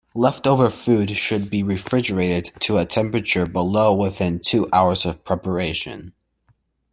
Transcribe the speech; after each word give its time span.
Leftover 0.15 0.71
food 0.71 1.11
should 1.11 1.51
be 1.51 1.61
refrigerated 1.61 2.51
to 2.61 2.79
a 2.79 2.87
temperature 2.87 3.45
below 3.45 3.93
within 3.93 4.39
two 4.39 4.65
hours 4.73 5.05
of 5.05 5.23
preparation. 5.23 6.15